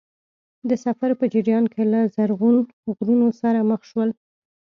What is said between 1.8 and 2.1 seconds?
له